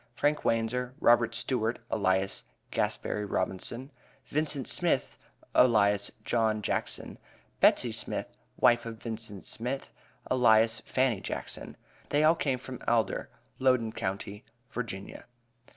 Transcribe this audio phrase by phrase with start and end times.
[0.15, 3.91] Frank Wanzer, Robert Stewart, alias Gasberry Robison,
[4.25, 5.19] Vincent Smith,
[5.53, 7.19] alias John Jackson,
[7.59, 9.91] Betsey Smith, wife of Vincent Smith,
[10.31, 11.77] alias Fanny Jackson.
[12.09, 13.29] They all came from Alder,
[13.59, 15.25] Loudon county, Virginia."